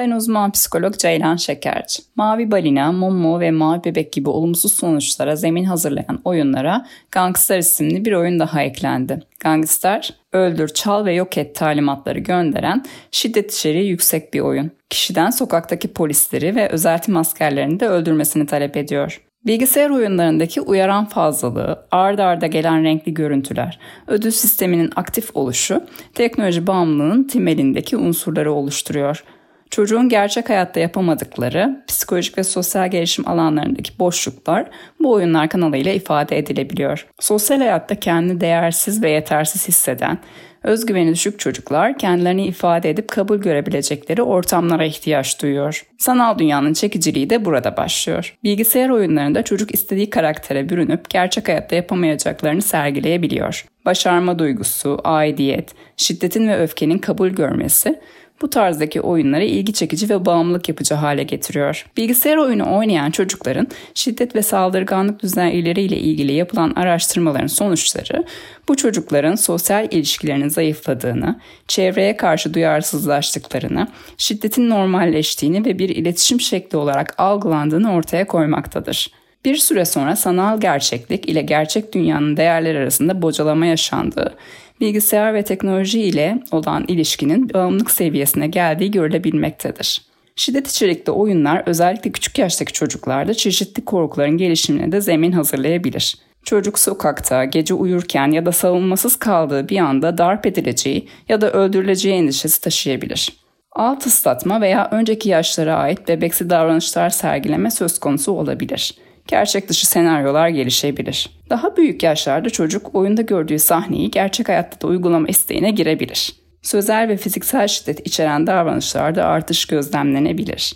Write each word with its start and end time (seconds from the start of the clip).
Ben 0.00 0.10
uzman 0.10 0.50
psikolog 0.50 0.98
Ceylan 0.98 1.36
Şekerci. 1.36 2.02
Mavi 2.16 2.50
Balina, 2.50 2.92
Momo 2.92 3.40
ve 3.40 3.50
Mavi 3.50 3.84
Bebek 3.84 4.12
gibi 4.12 4.28
olumsuz 4.28 4.72
sonuçlara 4.72 5.36
zemin 5.36 5.64
hazırlayan 5.64 6.20
oyunlara 6.24 6.86
Gangster 7.10 7.58
isimli 7.58 8.04
bir 8.04 8.12
oyun 8.12 8.38
daha 8.38 8.62
eklendi. 8.62 9.22
Gangster, 9.40 10.14
öldür, 10.32 10.68
çal 10.68 11.04
ve 11.04 11.14
yok 11.14 11.38
et 11.38 11.54
talimatları 11.54 12.18
gönderen 12.18 12.84
şiddet 13.10 13.54
içeriği 13.54 13.90
yüksek 13.90 14.34
bir 14.34 14.40
oyun. 14.40 14.70
Kişiden 14.90 15.30
sokaktaki 15.30 15.88
polisleri 15.88 16.54
ve 16.54 16.68
özeltim 16.68 17.16
askerlerini 17.16 17.80
de 17.80 17.88
öldürmesini 17.88 18.46
talep 18.46 18.76
ediyor. 18.76 19.20
Bilgisayar 19.46 19.90
oyunlarındaki 19.90 20.60
uyaran 20.60 21.06
fazlalığı, 21.06 21.86
ard 21.90 22.18
arda 22.18 22.46
gelen 22.46 22.84
renkli 22.84 23.14
görüntüler, 23.14 23.78
ödül 24.06 24.30
sisteminin 24.30 24.90
aktif 24.96 25.36
oluşu, 25.36 25.84
teknoloji 26.14 26.66
bağımlılığının 26.66 27.24
temelindeki 27.24 27.96
unsurları 27.96 28.52
oluşturuyor. 28.52 29.24
Çocuğun 29.70 30.08
gerçek 30.08 30.50
hayatta 30.50 30.80
yapamadıkları, 30.80 31.84
psikolojik 31.88 32.38
ve 32.38 32.44
sosyal 32.44 32.90
gelişim 32.90 33.28
alanlarındaki 33.28 33.98
boşluklar 33.98 34.66
bu 35.00 35.12
oyunlar 35.12 35.48
kanalıyla 35.48 35.92
ifade 35.92 36.38
edilebiliyor. 36.38 37.06
Sosyal 37.20 37.58
hayatta 37.58 37.94
kendini 37.94 38.40
değersiz 38.40 39.02
ve 39.02 39.10
yetersiz 39.10 39.68
hisseden, 39.68 40.18
özgüveni 40.62 41.12
düşük 41.12 41.38
çocuklar 41.38 41.98
kendilerini 41.98 42.46
ifade 42.46 42.90
edip 42.90 43.08
kabul 43.08 43.38
görebilecekleri 43.38 44.22
ortamlara 44.22 44.84
ihtiyaç 44.84 45.42
duyuyor. 45.42 45.86
Sanal 45.98 46.38
dünyanın 46.38 46.72
çekiciliği 46.72 47.30
de 47.30 47.44
burada 47.44 47.76
başlıyor. 47.76 48.36
Bilgisayar 48.44 48.88
oyunlarında 48.88 49.42
çocuk 49.42 49.74
istediği 49.74 50.10
karaktere 50.10 50.68
bürünüp 50.68 51.10
gerçek 51.10 51.48
hayatta 51.48 51.76
yapamayacaklarını 51.76 52.62
sergileyebiliyor. 52.62 53.64
Başarma 53.84 54.38
duygusu, 54.38 55.00
aidiyet, 55.04 55.74
şiddetin 55.96 56.48
ve 56.48 56.62
öfkenin 56.62 56.98
kabul 56.98 57.28
görmesi 57.28 58.00
bu 58.42 58.50
tarzdaki 58.50 59.00
oyunları 59.00 59.44
ilgi 59.44 59.72
çekici 59.72 60.08
ve 60.08 60.24
bağımlılık 60.24 60.68
yapıcı 60.68 60.94
hale 60.94 61.22
getiriyor. 61.22 61.86
Bilgisayar 61.96 62.36
oyunu 62.36 62.76
oynayan 62.76 63.10
çocukların 63.10 63.68
şiddet 63.94 64.36
ve 64.36 64.42
saldırganlık 64.42 65.22
düzeyleriyle 65.22 65.96
ilgili 65.96 66.32
yapılan 66.32 66.72
araştırmaların 66.76 67.46
sonuçları 67.46 68.24
bu 68.68 68.76
çocukların 68.76 69.34
sosyal 69.34 69.88
ilişkilerinin 69.90 70.48
zayıfladığını, 70.48 71.40
çevreye 71.68 72.16
karşı 72.16 72.54
duyarsızlaştıklarını, 72.54 73.88
şiddetin 74.18 74.70
normalleştiğini 74.70 75.64
ve 75.64 75.78
bir 75.78 75.88
iletişim 75.88 76.40
şekli 76.40 76.76
olarak 76.76 77.14
algılandığını 77.18 77.92
ortaya 77.92 78.26
koymaktadır. 78.26 79.10
Bir 79.44 79.56
süre 79.56 79.84
sonra 79.84 80.16
sanal 80.16 80.60
gerçeklik 80.60 81.28
ile 81.28 81.42
gerçek 81.42 81.94
dünyanın 81.94 82.36
değerleri 82.36 82.78
arasında 82.78 83.22
bocalama 83.22 83.66
yaşandığı 83.66 84.34
bilgisayar 84.80 85.34
ve 85.34 85.42
teknoloji 85.42 86.00
ile 86.00 86.42
olan 86.50 86.84
ilişkinin 86.88 87.54
bağımlılık 87.54 87.90
seviyesine 87.90 88.46
geldiği 88.46 88.90
görülebilmektedir. 88.90 90.02
Şiddet 90.36 90.68
içerikli 90.68 91.10
oyunlar 91.10 91.62
özellikle 91.66 92.12
küçük 92.12 92.38
yaştaki 92.38 92.72
çocuklarda 92.72 93.34
çeşitli 93.34 93.84
korkuların 93.84 94.36
gelişimine 94.36 94.92
de 94.92 95.00
zemin 95.00 95.32
hazırlayabilir. 95.32 96.16
Çocuk 96.44 96.78
sokakta, 96.78 97.44
gece 97.44 97.74
uyurken 97.74 98.30
ya 98.30 98.46
da 98.46 98.52
savunmasız 98.52 99.16
kaldığı 99.16 99.68
bir 99.68 99.78
anda 99.78 100.18
darp 100.18 100.46
edileceği 100.46 101.08
ya 101.28 101.40
da 101.40 101.52
öldürüleceği 101.52 102.14
endişesi 102.14 102.60
taşıyabilir. 102.60 103.32
Alt 103.72 104.06
ıslatma 104.06 104.60
veya 104.60 104.88
önceki 104.92 105.28
yaşlara 105.28 105.76
ait 105.76 106.08
bebeksi 106.08 106.50
davranışlar 106.50 107.10
sergileme 107.10 107.70
söz 107.70 107.98
konusu 107.98 108.32
olabilir 108.32 108.94
gerçek 109.30 109.68
dışı 109.68 109.86
senaryolar 109.86 110.48
gelişebilir. 110.48 111.30
Daha 111.50 111.76
büyük 111.76 112.02
yaşlarda 112.02 112.50
çocuk 112.50 112.94
oyunda 112.94 113.22
gördüğü 113.22 113.58
sahneyi 113.58 114.10
gerçek 114.10 114.48
hayatta 114.48 114.80
da 114.80 114.86
uygulama 114.86 115.28
isteğine 115.28 115.70
girebilir. 115.70 116.32
Sözel 116.62 117.08
ve 117.08 117.16
fiziksel 117.16 117.68
şiddet 117.68 118.06
içeren 118.06 118.46
davranışlarda 118.46 119.24
artış 119.24 119.64
gözlemlenebilir. 119.64 120.74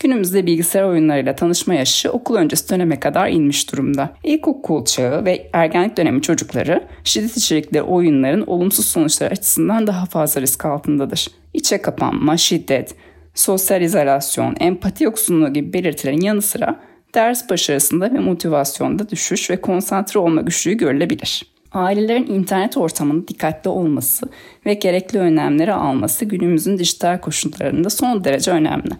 Günümüzde 0.00 0.46
bilgisayar 0.46 0.82
oyunlarıyla 0.82 1.36
tanışma 1.36 1.74
yaşı 1.74 2.10
okul 2.10 2.36
öncesi 2.36 2.70
döneme 2.70 3.00
kadar 3.00 3.28
inmiş 3.28 3.72
durumda. 3.72 4.16
İlkokul 4.24 4.84
çağı 4.84 5.24
ve 5.24 5.50
ergenlik 5.52 5.96
dönemi 5.96 6.22
çocukları 6.22 6.84
şiddet 7.04 7.36
içerikli 7.36 7.82
oyunların 7.82 8.46
olumsuz 8.46 8.86
sonuçları 8.86 9.30
açısından 9.30 9.86
daha 9.86 10.06
fazla 10.06 10.40
risk 10.40 10.64
altındadır. 10.64 11.28
İçe 11.54 11.82
kapanma, 11.82 12.36
şiddet, 12.36 12.94
sosyal 13.34 13.82
izolasyon, 13.82 14.56
empati 14.60 15.04
yoksunluğu 15.04 15.52
gibi 15.52 15.72
belirtilerin 15.72 16.20
yanı 16.20 16.42
sıra 16.42 16.80
ders 17.14 17.50
başarısında 17.50 18.12
ve 18.12 18.18
motivasyonda 18.18 19.08
düşüş 19.08 19.50
ve 19.50 19.60
konsantre 19.60 20.20
olma 20.20 20.40
güçlüğü 20.40 20.74
görülebilir. 20.74 21.42
Ailelerin 21.72 22.26
internet 22.26 22.76
ortamında 22.76 23.28
dikkatli 23.28 23.70
olması 23.70 24.26
ve 24.66 24.74
gerekli 24.74 25.18
önlemleri 25.18 25.72
alması 25.72 26.24
günümüzün 26.24 26.78
dijital 26.78 27.20
koşullarında 27.20 27.90
son 27.90 28.24
derece 28.24 28.50
önemli. 28.50 28.90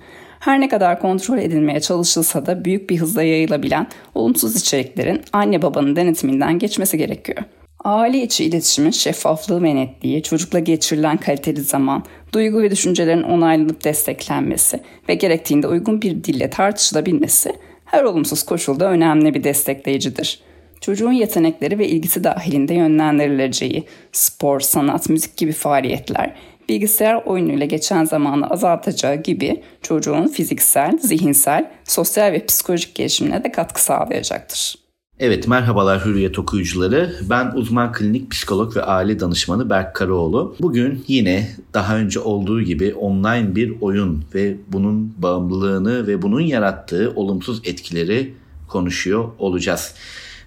Her 0.40 0.60
ne 0.60 0.68
kadar 0.68 1.00
kontrol 1.00 1.38
edilmeye 1.38 1.80
çalışılsa 1.80 2.46
da 2.46 2.64
büyük 2.64 2.90
bir 2.90 2.98
hızla 2.98 3.22
yayılabilen 3.22 3.86
olumsuz 4.14 4.56
içeriklerin 4.56 5.22
anne 5.32 5.62
babanın 5.62 5.96
denetiminden 5.96 6.58
geçmesi 6.58 6.98
gerekiyor. 6.98 7.38
Aile 7.84 8.22
içi 8.22 8.44
iletişimin 8.44 8.90
şeffaflığı 8.90 9.62
ve 9.62 9.74
netliği, 9.74 10.22
çocukla 10.22 10.58
geçirilen 10.58 11.16
kaliteli 11.16 11.60
zaman, 11.60 12.04
duygu 12.32 12.62
ve 12.62 12.70
düşüncelerin 12.70 13.22
onaylanıp 13.22 13.84
desteklenmesi 13.84 14.80
ve 15.08 15.14
gerektiğinde 15.14 15.66
uygun 15.66 16.02
bir 16.02 16.24
dille 16.24 16.50
tartışılabilmesi 16.50 17.52
her 17.94 18.04
olumsuz 18.04 18.42
koşulda 18.42 18.90
önemli 18.90 19.34
bir 19.34 19.44
destekleyicidir. 19.44 20.40
Çocuğun 20.80 21.12
yetenekleri 21.12 21.78
ve 21.78 21.88
ilgisi 21.88 22.24
dahilinde 22.24 22.74
yönlendirileceği 22.74 23.84
spor, 24.12 24.60
sanat, 24.60 25.08
müzik 25.08 25.36
gibi 25.36 25.52
faaliyetler 25.52 26.34
bilgisayar 26.68 27.14
oyunuyla 27.14 27.66
geçen 27.66 28.04
zamanı 28.04 28.50
azaltacağı 28.50 29.16
gibi 29.16 29.62
çocuğun 29.82 30.28
fiziksel, 30.28 30.98
zihinsel, 30.98 31.70
sosyal 31.84 32.32
ve 32.32 32.46
psikolojik 32.46 32.94
gelişimine 32.94 33.44
de 33.44 33.52
katkı 33.52 33.82
sağlayacaktır. 33.82 34.83
Evet 35.18 35.48
merhabalar 35.48 36.04
Hürriyet 36.04 36.38
okuyucuları. 36.38 37.14
Ben 37.30 37.52
uzman 37.54 37.92
klinik 37.92 38.30
psikolog 38.30 38.76
ve 38.76 38.82
aile 38.82 39.20
danışmanı 39.20 39.70
Berk 39.70 39.94
Karaoğlu. 39.94 40.56
Bugün 40.60 41.04
yine 41.08 41.50
daha 41.74 41.96
önce 41.96 42.20
olduğu 42.20 42.62
gibi 42.62 42.94
online 42.94 43.56
bir 43.56 43.80
oyun 43.80 44.24
ve 44.34 44.56
bunun 44.68 45.14
bağımlılığını 45.18 46.06
ve 46.06 46.22
bunun 46.22 46.40
yarattığı 46.40 47.12
olumsuz 47.16 47.60
etkileri 47.64 48.34
konuşuyor 48.68 49.28
olacağız. 49.38 49.94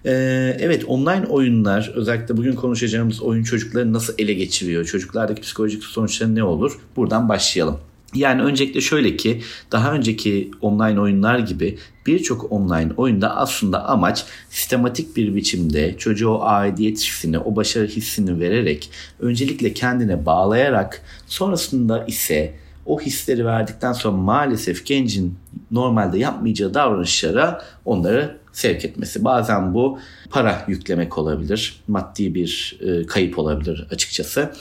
Ee, 0.04 0.56
evet 0.60 0.84
online 0.84 1.26
oyunlar 1.28 1.92
özellikle 1.94 2.36
bugün 2.36 2.52
konuşacağımız 2.52 3.22
oyun 3.22 3.42
çocukları 3.42 3.92
nasıl 3.92 4.14
ele 4.18 4.34
geçiriyor? 4.34 4.84
Çocuklardaki 4.84 5.40
psikolojik 5.40 5.84
sonuçları 5.84 6.34
ne 6.34 6.44
olur? 6.44 6.78
Buradan 6.96 7.28
başlayalım. 7.28 7.78
Yani 8.14 8.42
öncelikle 8.42 8.80
şöyle 8.80 9.16
ki 9.16 9.42
daha 9.72 9.92
önceki 9.92 10.50
online 10.60 11.00
oyunlar 11.00 11.38
gibi 11.38 11.78
birçok 12.06 12.52
online 12.52 12.90
oyunda 12.96 13.36
aslında 13.36 13.84
amaç 13.88 14.24
sistematik 14.50 15.16
bir 15.16 15.34
biçimde 15.34 15.98
çocuğa 15.98 16.32
o 16.32 16.42
aidiyet 16.42 16.98
hissini, 16.98 17.38
o 17.38 17.56
başarı 17.56 17.86
hissini 17.86 18.40
vererek 18.40 18.90
öncelikle 19.20 19.74
kendine 19.74 20.26
bağlayarak 20.26 21.02
sonrasında 21.26 22.04
ise 22.04 22.54
o 22.86 23.00
hisleri 23.00 23.44
verdikten 23.46 23.92
sonra 23.92 24.16
maalesef 24.16 24.86
gencin 24.86 25.38
normalde 25.70 26.18
yapmayacağı 26.18 26.74
davranışlara 26.74 27.64
onları 27.84 28.37
sevk 28.52 28.84
etmesi. 28.84 29.24
Bazen 29.24 29.74
bu 29.74 29.98
para 30.30 30.64
yüklemek 30.68 31.18
olabilir, 31.18 31.80
maddi 31.88 32.34
bir 32.34 32.78
e, 32.80 33.06
kayıp 33.06 33.38
olabilir 33.38 33.86
açıkçası. 33.90 34.52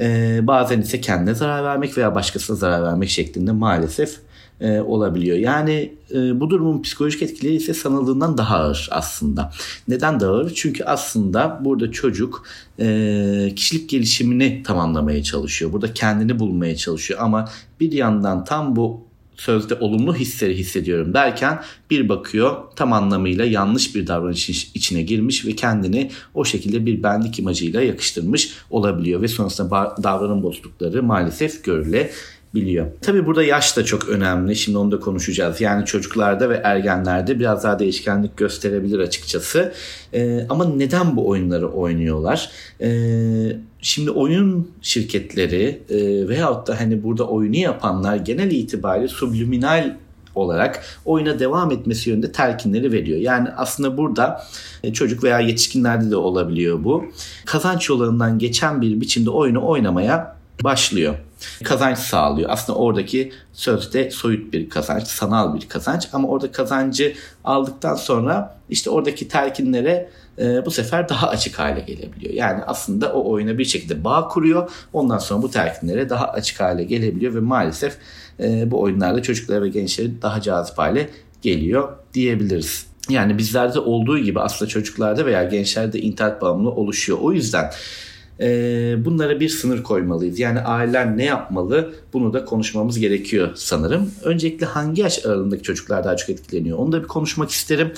E, 0.00 0.38
bazen 0.42 0.80
ise 0.80 1.00
kendine 1.00 1.34
zarar 1.34 1.64
vermek 1.64 1.98
veya 1.98 2.14
başkasına 2.14 2.56
zarar 2.56 2.82
vermek 2.82 3.08
şeklinde 3.08 3.52
maalesef 3.52 4.18
e, 4.60 4.80
olabiliyor. 4.80 5.36
Yani 5.38 5.94
e, 6.14 6.40
bu 6.40 6.50
durumun 6.50 6.82
psikolojik 6.82 7.22
etkileri 7.22 7.54
ise 7.54 7.74
sanıldığından 7.74 8.38
daha 8.38 8.56
ağır 8.56 8.88
aslında. 8.90 9.52
Neden 9.88 10.20
daha 10.20 10.30
ağır? 10.30 10.52
Çünkü 10.54 10.84
aslında 10.84 11.60
burada 11.64 11.92
çocuk 11.92 12.44
e, 12.80 13.52
kişilik 13.56 13.90
gelişimini 13.90 14.62
tamamlamaya 14.62 15.22
çalışıyor. 15.22 15.72
Burada 15.72 15.94
kendini 15.94 16.38
bulmaya 16.38 16.76
çalışıyor 16.76 17.20
ama 17.22 17.48
bir 17.80 17.92
yandan 17.92 18.44
tam 18.44 18.76
bu 18.76 19.05
sözde 19.36 19.74
olumlu 19.74 20.14
hisleri 20.14 20.58
hissediyorum 20.58 21.14
derken 21.14 21.62
bir 21.90 22.08
bakıyor 22.08 22.56
tam 22.76 22.92
anlamıyla 22.92 23.44
yanlış 23.44 23.94
bir 23.94 24.06
davranış 24.06 24.50
içine 24.74 25.02
girmiş 25.02 25.46
ve 25.46 25.52
kendini 25.52 26.10
o 26.34 26.44
şekilde 26.44 26.86
bir 26.86 27.02
benlik 27.02 27.38
imajıyla 27.38 27.82
yakıştırmış 27.82 28.54
olabiliyor 28.70 29.22
ve 29.22 29.28
sonrasında 29.28 29.96
davranım 30.02 30.42
bozuklukları 30.42 31.02
maalesef 31.02 31.64
görülebiliyor 31.64 32.35
biliyor. 32.56 32.86
Tabi 33.02 33.26
burada 33.26 33.42
yaş 33.42 33.76
da 33.76 33.84
çok 33.84 34.08
önemli. 34.08 34.56
Şimdi 34.56 34.78
onu 34.78 34.92
da 34.92 35.00
konuşacağız. 35.00 35.60
Yani 35.60 35.84
çocuklarda 35.84 36.50
ve 36.50 36.60
ergenlerde 36.64 37.40
biraz 37.40 37.64
daha 37.64 37.78
değişkenlik 37.78 38.36
gösterebilir 38.36 38.98
açıkçası. 38.98 39.72
Ee, 40.14 40.46
ama 40.48 40.64
neden 40.64 41.16
bu 41.16 41.28
oyunları 41.28 41.68
oynuyorlar? 41.68 42.50
Ee, 42.80 43.56
şimdi 43.80 44.10
oyun 44.10 44.70
şirketleri 44.82 45.82
e, 45.90 46.28
veyahut 46.28 46.68
da 46.68 46.80
hani 46.80 47.02
burada 47.02 47.24
oyunu 47.24 47.56
yapanlar 47.56 48.16
genel 48.16 48.50
itibariyle 48.50 49.08
subliminal 49.08 49.96
olarak 50.34 50.84
oyuna 51.04 51.38
devam 51.38 51.70
etmesi 51.72 52.10
yönünde 52.10 52.32
telkinleri 52.32 52.92
veriyor. 52.92 53.18
Yani 53.18 53.48
aslında 53.56 53.96
burada 53.96 54.42
e, 54.82 54.92
çocuk 54.92 55.24
veya 55.24 55.40
yetişkinlerde 55.40 56.10
de 56.10 56.16
olabiliyor 56.16 56.84
bu. 56.84 57.04
Kazanç 57.44 57.88
yollarından 57.88 58.38
geçen 58.38 58.82
bir 58.82 59.00
biçimde 59.00 59.30
oyunu 59.30 59.66
oynamaya 59.66 60.36
başlıyor. 60.64 61.14
Kazanç 61.64 61.98
sağlıyor. 61.98 62.50
Aslında 62.52 62.78
oradaki 62.78 63.32
sözde 63.52 64.10
soyut 64.10 64.52
bir 64.52 64.68
kazanç, 64.68 65.06
sanal 65.06 65.54
bir 65.54 65.68
kazanç 65.68 66.08
ama 66.12 66.28
orada 66.28 66.52
kazancı 66.52 67.14
aldıktan 67.44 67.94
sonra 67.94 68.58
işte 68.70 68.90
oradaki 68.90 69.28
telkinlere 69.28 70.10
e, 70.38 70.66
bu 70.66 70.70
sefer 70.70 71.08
daha 71.08 71.28
açık 71.28 71.58
hale 71.58 71.80
gelebiliyor. 71.80 72.34
Yani 72.34 72.62
aslında 72.66 73.12
o 73.12 73.30
oyuna 73.30 73.58
bir 73.58 73.64
şekilde 73.64 74.04
bağ 74.04 74.28
kuruyor. 74.28 74.70
Ondan 74.92 75.18
sonra 75.18 75.42
bu 75.42 75.50
telkinlere 75.50 76.10
daha 76.10 76.28
açık 76.28 76.60
hale 76.60 76.84
gelebiliyor 76.84 77.34
ve 77.34 77.40
maalesef 77.40 77.96
e, 78.40 78.70
bu 78.70 78.80
oyunlarda 78.80 79.22
çocuklara 79.22 79.62
ve 79.62 79.68
gençlere 79.68 80.22
daha 80.22 80.40
cazip 80.40 80.78
hale 80.78 81.10
geliyor 81.42 81.92
diyebiliriz. 82.14 82.86
Yani 83.08 83.38
bizlerde 83.38 83.80
olduğu 83.80 84.18
gibi 84.18 84.40
aslında 84.40 84.68
çocuklarda 84.68 85.26
veya 85.26 85.44
gençlerde 85.44 86.00
internet 86.00 86.40
bağımlılığı 86.40 86.70
oluşuyor. 86.70 87.18
O 87.22 87.32
yüzden 87.32 87.70
e, 88.40 89.04
bunlara 89.04 89.40
bir 89.40 89.48
sınır 89.48 89.82
koymalıyız. 89.82 90.38
Yani 90.38 90.60
aileler 90.60 91.16
ne 91.16 91.24
yapmalı 91.24 91.94
bunu 92.12 92.32
da 92.32 92.44
konuşmamız 92.44 92.98
gerekiyor 92.98 93.50
sanırım. 93.54 94.10
Öncelikle 94.24 94.66
hangi 94.66 95.02
yaş 95.02 95.26
aralığındaki 95.26 95.62
çocuklar 95.62 96.04
daha 96.04 96.16
çok 96.16 96.30
etkileniyor 96.30 96.78
onu 96.78 96.92
da 96.92 97.02
bir 97.02 97.08
konuşmak 97.08 97.50
isterim. 97.50 97.92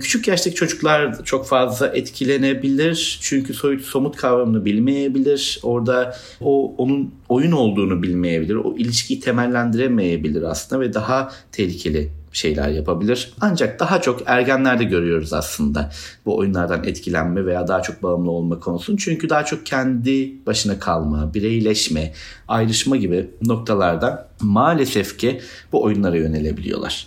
Küçük 0.00 0.28
yaştaki 0.28 0.56
çocuklar 0.56 1.24
çok 1.24 1.46
fazla 1.46 1.86
etkilenebilir. 1.86 3.18
Çünkü 3.22 3.54
soyut 3.54 3.82
somut 3.82 4.16
kavramını 4.16 4.64
bilmeyebilir. 4.64 5.60
Orada 5.62 6.16
o 6.40 6.74
onun 6.78 7.14
oyun 7.28 7.52
olduğunu 7.52 8.02
bilmeyebilir. 8.02 8.54
O 8.54 8.76
ilişkiyi 8.76 9.20
temellendiremeyebilir 9.20 10.42
aslında 10.42 10.80
ve 10.80 10.94
daha 10.94 11.32
tehlikeli 11.52 12.10
şeyler 12.36 12.68
yapabilir. 12.68 13.32
Ancak 13.40 13.80
daha 13.80 14.00
çok 14.00 14.22
ergenlerde 14.26 14.84
görüyoruz 14.84 15.32
aslında 15.32 15.90
bu 16.26 16.36
oyunlardan 16.36 16.84
etkilenme 16.84 17.46
veya 17.46 17.68
daha 17.68 17.82
çok 17.82 18.02
bağımlı 18.02 18.30
olma 18.30 18.60
konusunu. 18.60 18.96
Çünkü 18.96 19.28
daha 19.28 19.44
çok 19.44 19.66
kendi 19.66 20.46
başına 20.46 20.78
kalma, 20.78 21.34
bireyleşme, 21.34 22.12
ayrışma 22.48 22.96
gibi 22.96 23.30
noktalarda 23.42 24.28
maalesef 24.40 25.18
ki 25.18 25.40
bu 25.72 25.82
oyunlara 25.82 26.16
yönelebiliyorlar. 26.16 27.06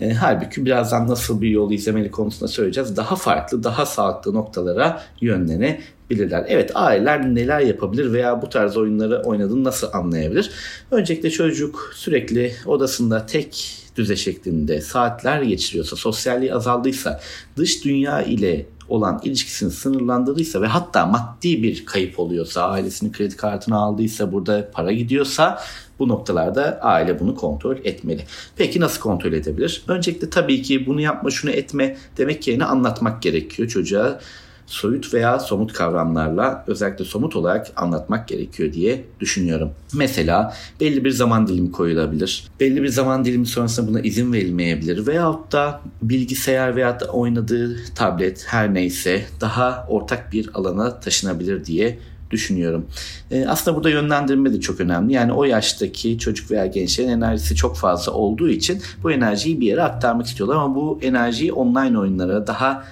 E, 0.00 0.12
halbuki 0.12 0.66
birazdan 0.66 1.08
nasıl 1.08 1.40
bir 1.40 1.48
yolu 1.48 1.74
izlemeli 1.74 2.10
konusunda 2.10 2.48
söyleyeceğiz. 2.48 2.96
Daha 2.96 3.16
farklı, 3.16 3.64
daha 3.64 3.86
sağlıklı 3.86 4.34
noktalara 4.34 5.02
yönlenebilirler. 5.20 6.44
Evet 6.48 6.70
aileler 6.74 7.34
neler 7.34 7.60
yapabilir 7.60 8.12
veya 8.12 8.42
bu 8.42 8.48
tarz 8.48 8.76
oyunları 8.76 9.22
oynadığını 9.22 9.64
nasıl 9.64 9.88
anlayabilir? 9.92 10.50
Öncelikle 10.90 11.30
çocuk 11.30 11.92
sürekli 11.94 12.52
odasında 12.66 13.26
tek 13.26 13.83
düze 13.96 14.16
şeklinde 14.16 14.80
saatler 14.80 15.42
geçiriyorsa, 15.42 15.96
sosyalliği 15.96 16.54
azaldıysa, 16.54 17.20
dış 17.56 17.84
dünya 17.84 18.22
ile 18.22 18.66
olan 18.88 19.20
ilişkisini 19.24 19.70
sınırlandırdıysa 19.70 20.62
ve 20.62 20.66
hatta 20.66 21.06
maddi 21.06 21.62
bir 21.62 21.86
kayıp 21.86 22.18
oluyorsa, 22.20 22.68
ailesinin 22.68 23.12
kredi 23.12 23.36
kartını 23.36 23.76
aldıysa, 23.76 24.32
burada 24.32 24.70
para 24.72 24.92
gidiyorsa 24.92 25.62
bu 25.98 26.08
noktalarda 26.08 26.78
aile 26.82 27.20
bunu 27.20 27.34
kontrol 27.34 27.76
etmeli. 27.84 28.24
Peki 28.56 28.80
nasıl 28.80 29.00
kontrol 29.00 29.32
edebilir? 29.32 29.82
Öncelikle 29.88 30.30
tabii 30.30 30.62
ki 30.62 30.86
bunu 30.86 31.00
yapma 31.00 31.30
şunu 31.30 31.50
etme 31.50 31.96
demek 32.16 32.48
yerine 32.48 32.64
anlatmak 32.64 33.22
gerekiyor 33.22 33.68
çocuğa 33.68 34.20
soyut 34.66 35.14
veya 35.14 35.38
somut 35.38 35.72
kavramlarla 35.72 36.64
özellikle 36.66 37.04
somut 37.04 37.36
olarak 37.36 37.66
anlatmak 37.76 38.28
gerekiyor 38.28 38.72
diye 38.72 39.04
düşünüyorum. 39.20 39.70
Mesela 39.94 40.54
belli 40.80 41.04
bir 41.04 41.10
zaman 41.10 41.46
dilimi 41.46 41.72
koyulabilir. 41.72 42.44
Belli 42.60 42.82
bir 42.82 42.88
zaman 42.88 43.24
dilimi 43.24 43.46
sonrasında 43.46 43.88
buna 43.88 44.00
izin 44.00 44.32
verilmeyebilir 44.32 45.06
veyahut 45.06 45.52
da 45.52 45.80
bilgisayar 46.02 46.76
veya 46.76 47.00
da 47.00 47.06
oynadığı 47.06 47.94
tablet 47.94 48.44
her 48.48 48.74
neyse 48.74 49.24
daha 49.40 49.86
ortak 49.88 50.32
bir 50.32 50.50
alana 50.54 51.00
taşınabilir 51.00 51.64
diye 51.64 51.98
düşünüyorum. 52.30 52.86
E, 53.30 53.46
aslında 53.46 53.76
burada 53.76 53.90
yönlendirme 53.90 54.52
de 54.52 54.60
çok 54.60 54.80
önemli. 54.80 55.12
Yani 55.12 55.32
o 55.32 55.44
yaştaki 55.44 56.18
çocuk 56.18 56.50
veya 56.50 56.66
gençlerin 56.66 57.08
enerjisi 57.08 57.54
çok 57.54 57.76
fazla 57.76 58.12
olduğu 58.12 58.48
için 58.48 58.82
bu 59.02 59.12
enerjiyi 59.12 59.60
bir 59.60 59.66
yere 59.66 59.82
aktarmak 59.82 60.26
istiyorlar 60.26 60.56
ama 60.56 60.74
bu 60.74 60.98
enerjiyi 61.02 61.52
online 61.52 61.98
oyunlara 61.98 62.46
daha 62.46 62.84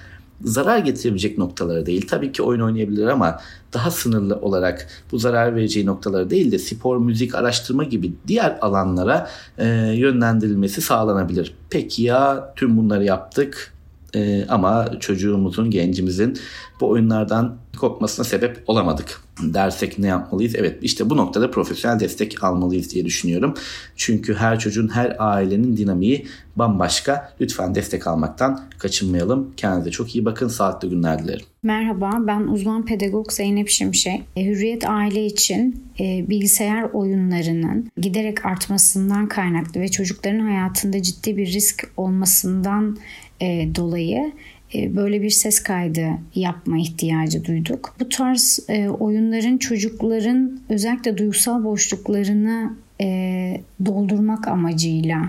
zarar 0.44 0.78
getirebilecek 0.78 1.38
noktaları 1.38 1.86
değil. 1.86 2.06
Tabii 2.08 2.32
ki 2.32 2.42
oyun 2.42 2.60
oynayabilir 2.60 3.06
ama 3.06 3.40
daha 3.72 3.90
sınırlı 3.90 4.36
olarak 4.36 4.88
bu 5.12 5.18
zarar 5.18 5.56
vereceği 5.56 5.86
noktaları 5.86 6.30
değil 6.30 6.52
de 6.52 6.58
spor, 6.58 6.96
müzik, 6.96 7.34
araştırma 7.34 7.84
gibi 7.84 8.12
diğer 8.26 8.58
alanlara 8.60 9.30
e, 9.58 9.66
yönlendirilmesi 9.94 10.80
sağlanabilir. 10.80 11.54
Peki 11.70 12.02
ya 12.02 12.52
tüm 12.56 12.76
bunları 12.76 13.04
yaptık 13.04 13.72
e, 14.14 14.46
ama 14.48 14.90
çocuğumuzun, 15.00 15.70
gencimizin 15.70 16.38
bu 16.82 16.88
oyunlardan 16.88 17.56
kopmasına 17.78 18.24
sebep 18.24 18.62
olamadık 18.66 19.22
dersek 19.42 19.98
ne 19.98 20.06
yapmalıyız? 20.06 20.54
Evet 20.54 20.78
işte 20.82 21.10
bu 21.10 21.16
noktada 21.16 21.50
profesyonel 21.50 22.00
destek 22.00 22.44
almalıyız 22.44 22.94
diye 22.94 23.04
düşünüyorum. 23.04 23.54
Çünkü 23.96 24.34
her 24.34 24.58
çocuğun, 24.58 24.88
her 24.88 25.16
ailenin 25.18 25.76
dinamiği 25.76 26.26
bambaşka. 26.56 27.32
Lütfen 27.40 27.74
destek 27.74 28.06
almaktan 28.06 28.60
kaçınmayalım. 28.78 29.52
Kendinize 29.56 29.90
çok 29.90 30.14
iyi 30.14 30.24
bakın. 30.24 30.48
Sağlıklı 30.48 30.88
günler 30.88 31.24
dilerim. 31.24 31.46
Merhaba 31.62 32.10
ben 32.20 32.40
uzman 32.40 32.84
pedagog 32.84 33.32
Zeynep 33.32 33.68
Şimşek. 33.68 34.22
E, 34.36 34.44
Hürriyet 34.44 34.88
aile 34.88 35.26
için 35.26 35.84
e, 36.00 36.28
bilgisayar 36.28 36.82
oyunlarının 36.92 37.90
giderek 37.96 38.46
artmasından 38.46 39.28
kaynaklı 39.28 39.80
ve 39.80 39.88
çocukların 39.88 40.40
hayatında 40.40 41.02
ciddi 41.02 41.36
bir 41.36 41.46
risk 41.46 41.88
olmasından 41.96 42.98
e, 43.40 43.74
dolayı 43.74 44.32
böyle 44.74 45.22
bir 45.22 45.30
ses 45.30 45.62
kaydı 45.62 46.08
yapma 46.34 46.78
ihtiyacı 46.78 47.44
duyduk. 47.44 47.96
Bu 48.00 48.08
tarz 48.08 48.60
e, 48.68 48.88
oyunların 48.88 49.58
çocukların 49.58 50.60
özellikle 50.68 51.18
duygusal 51.18 51.64
boşluklarını 51.64 52.76
e, 53.00 53.60
doldurmak 53.86 54.48
amacıyla 54.48 55.22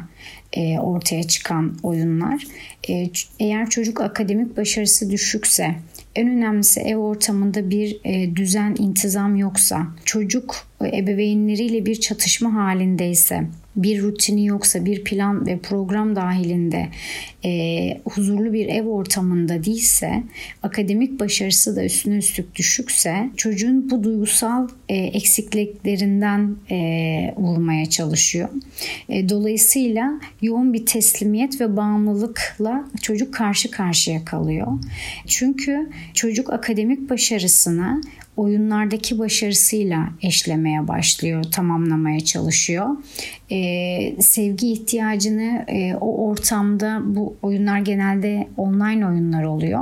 ortaya 0.82 1.24
çıkan 1.24 1.78
oyunlar. 1.84 2.48
Eğer 3.40 3.70
çocuk 3.70 4.02
akademik 4.02 4.58
başarısı 4.58 5.10
düşükse, 5.10 5.76
en 6.16 6.28
önemlisi 6.28 6.80
ev 6.80 6.98
ortamında 6.98 7.70
bir 7.70 8.00
düzen, 8.36 8.76
intizam 8.80 9.36
yoksa, 9.36 9.88
çocuk 10.06 10.68
ebeveynleriyle 10.82 11.86
bir 11.86 11.96
çatışma 11.96 12.54
halindeyse, 12.54 13.44
bir 13.76 14.02
rutini 14.02 14.46
yoksa 14.46 14.86
bir 14.86 15.04
plan 15.04 15.46
ve 15.46 15.60
program 15.60 16.16
dahilinde 16.16 16.88
e, 17.46 18.02
huzurlu 18.06 18.54
bir 18.54 18.68
ev 18.68 18.86
ortamında 18.86 19.64
değilse 19.64 20.24
akademik 20.64 21.20
başarısı 21.20 21.76
da 21.76 21.86
üstüne 21.86 22.18
üstlük 22.18 22.56
düşükse 22.56 23.30
çocuğun 23.38 23.90
bu 23.92 24.04
duygusal 24.04 24.68
e, 24.90 24.96
eksikliklerinden 24.96 26.56
e, 26.72 26.78
vurmaya 27.38 27.86
çalışıyor. 27.86 28.50
E, 29.10 29.30
dolayısıyla 29.30 30.20
yoğun 30.42 30.74
bir 30.74 30.86
teslimiyet 30.86 31.62
ve 31.62 31.78
bağımlılıkla 31.78 32.86
çocuk 33.02 33.34
karşı 33.34 33.72
karşıya 33.72 34.26
kalıyor. 34.26 34.68
Çünkü 35.28 35.90
çocuk 36.14 36.54
akademik 36.54 37.10
başarısını 37.10 38.02
oyunlardaki 38.38 39.20
başarısıyla 39.20 40.10
eşlemeye 40.22 40.88
başlıyor, 40.88 41.44
tamamlamaya 41.44 42.20
çalışıyor. 42.20 42.88
Ee, 43.52 44.22
sevgi 44.22 44.72
ihtiyacını 44.72 45.66
e, 45.68 45.96
o 45.96 46.30
ortamda 46.30 47.02
bu 47.06 47.36
oyunlar 47.42 47.80
genelde 47.80 48.48
online 48.58 49.08
oyunlar 49.08 49.44
oluyor. 49.44 49.82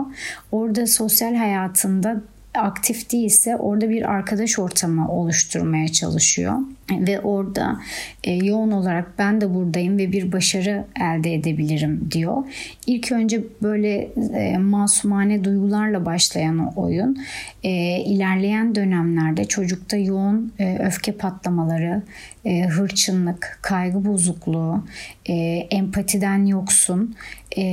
Orada 0.52 0.88
sosyal 0.88 1.36
hayatında 1.36 2.22
aktif 2.56 3.12
değilse 3.12 3.58
orada 3.58 3.90
bir 3.90 4.12
arkadaş 4.12 4.60
ortamı 4.60 5.12
oluşturmaya 5.12 5.88
çalışıyor 5.88 6.56
ve 7.00 7.20
orada 7.20 7.80
e, 8.24 8.34
yoğun 8.34 8.72
olarak 8.72 9.14
ben 9.18 9.42
de 9.42 9.54
buradayım 9.54 9.98
ve 9.98 10.12
bir 10.12 10.32
başarı 10.32 10.86
elde 11.02 11.34
edebilirim 11.34 12.08
diyor. 12.12 12.44
İlk 12.88 13.12
önce 13.12 13.44
böyle 13.62 14.10
e, 14.34 14.58
masumane 14.58 15.44
duygularla 15.44 16.06
başlayan 16.06 16.60
o 16.60 16.82
oyun 16.82 17.18
e, 17.64 17.70
ilerleyen 18.00 18.76
dönemlerde 18.76 19.46
çocukta 19.46 19.98
yoğun 19.98 20.54
e, 20.60 20.78
öfke 20.78 21.12
patlamaları, 21.12 22.04
e, 22.46 22.64
hırçınlık, 22.64 23.60
kaygı 23.62 24.06
bozukluğu, 24.06 24.86
e, 25.26 25.34
empatiden 25.72 26.46
yoksun, 26.46 27.16
e, 27.58 27.64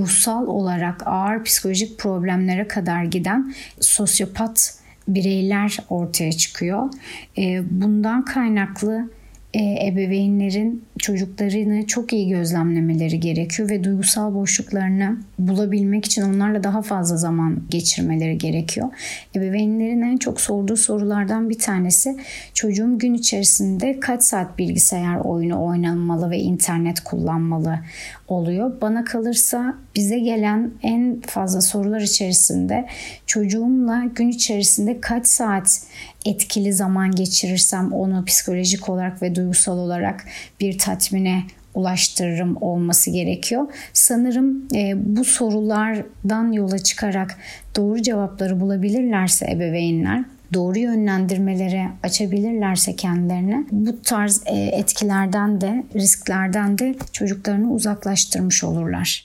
ruhsal 0.00 0.46
olarak 0.46 1.06
ağır 1.06 1.44
psikolojik 1.44 1.98
problemlere 1.98 2.68
kadar 2.68 3.04
giden 3.04 3.54
sosyopat 3.80 4.85
bireyler 5.08 5.78
ortaya 5.90 6.32
çıkıyor. 6.32 6.88
E, 7.38 7.62
bundan 7.70 8.24
kaynaklı 8.24 9.10
e, 9.56 9.86
ebeveynlerin 9.86 10.84
çocuklarını 10.98 11.86
çok 11.86 12.12
iyi 12.12 12.28
gözlemlemeleri 12.28 13.20
gerekiyor 13.20 13.70
ve 13.70 13.84
duygusal 13.84 14.34
boşluklarını 14.34 15.16
bulabilmek 15.38 16.04
için 16.04 16.22
onlarla 16.22 16.64
daha 16.64 16.82
fazla 16.82 17.16
zaman 17.16 17.62
geçirmeleri 17.70 18.38
gerekiyor. 18.38 18.88
Ebeveynlerin 19.36 20.02
en 20.02 20.16
çok 20.16 20.40
sorduğu 20.40 20.76
sorulardan 20.76 21.50
bir 21.50 21.58
tanesi 21.58 22.16
çocuğum 22.54 22.98
gün 22.98 23.14
içerisinde 23.14 24.00
kaç 24.00 24.22
saat 24.22 24.58
bilgisayar 24.58 25.16
oyunu 25.16 25.64
oynanmalı 25.64 26.30
ve 26.30 26.38
internet 26.38 27.00
kullanmalı 27.00 27.78
oluyor. 28.28 28.80
Bana 28.80 29.04
kalırsa 29.04 29.74
bize 29.94 30.18
gelen 30.18 30.70
en 30.82 31.20
fazla 31.20 31.60
sorular 31.60 32.00
içerisinde 32.00 32.86
çocuğumla 33.26 34.04
gün 34.14 34.28
içerisinde 34.28 35.00
kaç 35.00 35.26
saat 35.26 35.80
etkili 36.26 36.72
zaman 36.72 37.10
geçirirsem 37.10 37.92
onu 37.92 38.24
psikolojik 38.24 38.88
olarak 38.88 39.22
ve 39.22 39.34
duygusal 39.34 39.78
olarak 39.78 40.24
bir 40.60 40.78
tatmine 40.78 41.42
ulaştırırım 41.74 42.56
olması 42.62 43.10
gerekiyor. 43.10 43.66
Sanırım 43.92 44.68
e, 44.74 44.92
bu 45.16 45.24
sorulardan 45.24 46.52
yola 46.52 46.78
çıkarak 46.78 47.36
doğru 47.76 48.02
cevapları 48.02 48.60
bulabilirlerse 48.60 49.46
ebeveynler 49.50 50.24
doğru 50.54 50.78
yönlendirmelere 50.78 51.88
açabilirlerse 52.02 52.96
kendilerine 52.96 53.64
bu 53.72 54.02
tarz 54.02 54.42
e, 54.46 54.54
etkilerden 54.54 55.60
de 55.60 55.84
risklerden 55.94 56.78
de 56.78 56.94
çocuklarını 57.12 57.72
uzaklaştırmış 57.72 58.64
olurlar. 58.64 59.24